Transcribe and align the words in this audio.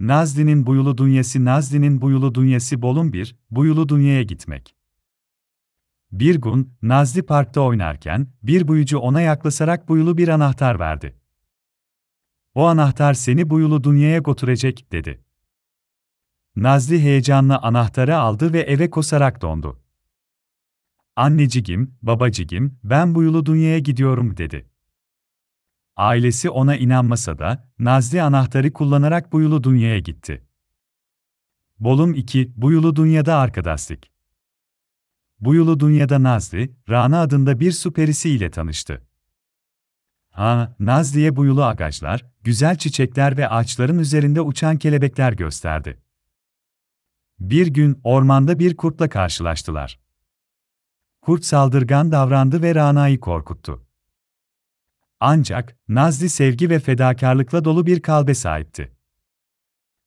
Nazli'nin 0.00 0.66
buyulu 0.66 0.98
dünyası 0.98 1.44
Nazli'nin 1.44 2.00
buyulu 2.00 2.34
dünyası 2.34 2.82
Bolun 2.82 3.12
bir, 3.12 3.36
buyulu 3.50 3.88
dünyaya 3.88 4.22
gitmek. 4.22 4.76
Bir 6.12 6.34
gün, 6.34 6.74
Nazli 6.82 7.22
parkta 7.22 7.60
oynarken, 7.60 8.26
bir 8.42 8.68
buyucu 8.68 8.98
ona 8.98 9.20
yaklaşarak 9.20 9.88
buyulu 9.88 10.18
bir 10.18 10.28
anahtar 10.28 10.78
verdi. 10.78 11.16
O 12.54 12.66
anahtar 12.66 13.14
seni 13.14 13.50
buyulu 13.50 13.84
dünyaya 13.84 14.18
götürecek, 14.18 14.92
dedi. 14.92 15.24
Nazli 16.56 17.00
heyecanla 17.02 17.62
anahtarı 17.62 18.16
aldı 18.16 18.52
ve 18.52 18.60
eve 18.60 18.90
kosarak 18.90 19.42
dondu. 19.42 19.80
Annecigim, 21.16 21.94
babacigim, 22.02 22.78
ben 22.84 23.14
buyulu 23.14 23.46
dünyaya 23.46 23.78
gidiyorum, 23.78 24.36
dedi. 24.36 24.69
Ailesi 26.00 26.50
ona 26.50 26.76
inanmasa 26.76 27.38
da, 27.38 27.68
Nazli 27.78 28.22
anahtarı 28.22 28.72
kullanarak 28.72 29.32
buyulu 29.32 29.64
dünyaya 29.64 29.98
gitti. 29.98 30.46
Bolum 31.80 32.14
2, 32.14 32.52
Buyulu 32.56 32.96
Dünya'da 32.96 33.36
arkadaşlık. 33.36 34.04
Buyulu 35.40 35.80
Dünya'da 35.80 36.22
Nazli, 36.22 36.76
Rana 36.88 37.20
adında 37.20 37.60
bir 37.60 37.72
su 37.72 37.92
perisi 37.92 38.30
ile 38.30 38.50
tanıştı. 38.50 39.06
Ha, 40.30 40.76
Nazli'ye 40.78 41.36
buyulu 41.36 41.64
ağaçlar, 41.64 42.26
güzel 42.42 42.76
çiçekler 42.76 43.36
ve 43.36 43.48
ağaçların 43.48 43.98
üzerinde 43.98 44.40
uçan 44.40 44.76
kelebekler 44.76 45.32
gösterdi. 45.32 46.02
Bir 47.40 47.66
gün 47.66 48.00
ormanda 48.04 48.58
bir 48.58 48.76
kurtla 48.76 49.08
karşılaştılar. 49.08 50.00
Kurt 51.20 51.44
saldırgan 51.44 52.12
davrandı 52.12 52.62
ve 52.62 52.74
Rana'yı 52.74 53.20
korkuttu. 53.20 53.89
Ancak, 55.20 55.76
Nazli 55.88 56.28
sevgi 56.28 56.70
ve 56.70 56.78
fedakarlıkla 56.78 57.64
dolu 57.64 57.86
bir 57.86 58.02
kalbe 58.02 58.34
sahipti. 58.34 58.92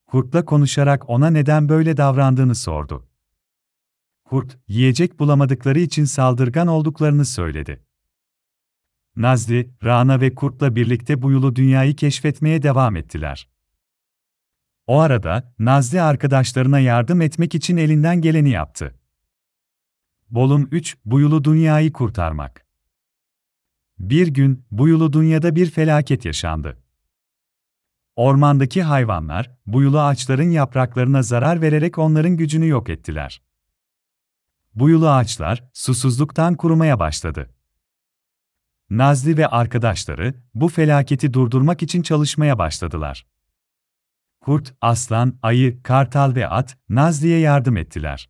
Kurtla 0.05 0.45
konuşarak 0.45 1.09
ona 1.09 1.29
neden 1.29 1.69
böyle 1.69 1.97
davrandığını 1.97 2.55
sordu. 2.55 3.07
Kurt, 4.23 4.57
yiyecek 4.67 5.19
bulamadıkları 5.19 5.79
için 5.79 6.05
saldırgan 6.05 6.67
olduklarını 6.67 7.25
söyledi. 7.25 7.85
Nazli, 9.15 9.73
Rana 9.83 10.21
ve 10.21 10.35
Kurt'la 10.35 10.75
birlikte 10.75 11.21
bu 11.21 11.31
yolu 11.31 11.55
dünyayı 11.55 11.95
keşfetmeye 11.95 12.63
devam 12.63 12.95
ettiler. 12.95 13.49
O 14.87 14.99
arada, 14.99 15.53
Nazli 15.59 16.01
arkadaşlarına 16.01 16.79
yardım 16.79 17.21
etmek 17.21 17.55
için 17.55 17.77
elinden 17.77 18.21
geleni 18.21 18.49
yaptı. 18.49 18.95
Bolum 20.29 20.67
3, 20.71 20.97
bu 21.05 21.19
yolu 21.19 21.43
dünyayı 21.43 21.93
kurtarmak. 21.93 22.65
Bir 24.09 24.27
gün, 24.27 24.65
bu 24.71 24.87
yolu 24.87 25.13
dünyada 25.13 25.55
bir 25.55 25.71
felaket 25.71 26.25
yaşandı. 26.25 26.77
Ormandaki 28.15 28.83
hayvanlar, 28.83 29.51
bu 29.65 29.81
yulu 29.81 29.99
ağaçların 29.99 30.49
yapraklarına 30.49 31.21
zarar 31.21 31.61
vererek 31.61 31.97
onların 31.97 32.37
gücünü 32.37 32.67
yok 32.67 32.89
ettiler. 32.89 33.41
Bu 34.75 34.89
yulu 34.89 35.09
ağaçlar, 35.09 35.63
susuzluktan 35.73 36.55
kurumaya 36.55 36.99
başladı. 36.99 37.49
Nazli 38.89 39.37
ve 39.37 39.47
arkadaşları, 39.47 40.33
bu 40.53 40.67
felaketi 40.67 41.33
durdurmak 41.33 41.83
için 41.83 42.01
çalışmaya 42.01 42.59
başladılar. 42.59 43.25
Kurt, 44.41 44.73
aslan, 44.81 45.39
ayı, 45.41 45.83
kartal 45.83 46.35
ve 46.35 46.47
at, 46.47 46.77
Nazli'ye 46.89 47.39
yardım 47.39 47.77
ettiler. 47.77 48.29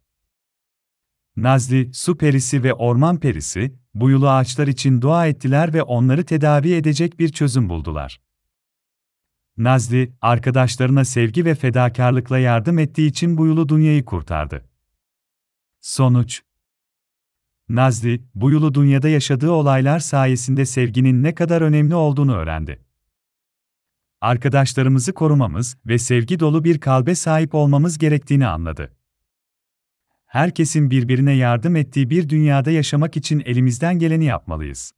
Nazli, 1.35 1.93
su 1.93 2.17
perisi 2.17 2.63
ve 2.63 2.73
orman 2.73 3.19
perisi, 3.19 3.75
bu 3.93 4.09
yulu 4.09 4.29
ağaçlar 4.29 4.67
için 4.67 5.01
dua 5.01 5.27
ettiler 5.27 5.73
ve 5.73 5.83
onları 5.83 6.25
tedavi 6.25 6.73
edecek 6.73 7.19
bir 7.19 7.29
çözüm 7.29 7.69
buldular. 7.69 8.21
Nazli, 9.57 10.13
arkadaşlarına 10.21 11.05
sevgi 11.05 11.45
ve 11.45 11.55
fedakarlıkla 11.55 12.39
yardım 12.39 12.79
ettiği 12.79 13.07
için 13.07 13.37
bu 13.37 13.45
yulu 13.45 13.69
dünyayı 13.69 14.05
kurtardı. 14.05 14.65
Sonuç 15.81 16.41
Nazli, 17.69 18.23
bu 18.35 18.51
yulu 18.51 18.73
dünyada 18.73 19.09
yaşadığı 19.09 19.51
olaylar 19.51 19.99
sayesinde 19.99 20.65
sevginin 20.65 21.23
ne 21.23 21.35
kadar 21.35 21.61
önemli 21.61 21.95
olduğunu 21.95 22.35
öğrendi. 22.35 22.85
Arkadaşlarımızı 24.21 25.13
korumamız 25.13 25.77
ve 25.85 25.97
sevgi 25.97 26.39
dolu 26.39 26.63
bir 26.63 26.79
kalbe 26.79 27.15
sahip 27.15 27.55
olmamız 27.55 27.97
gerektiğini 27.97 28.47
anladı. 28.47 28.95
Herkesin 30.33 30.91
birbirine 30.91 31.33
yardım 31.33 31.75
ettiği 31.75 32.09
bir 32.09 32.29
dünyada 32.29 32.71
yaşamak 32.71 33.17
için 33.17 33.43
elimizden 33.45 33.99
geleni 33.99 34.25
yapmalıyız. 34.25 34.91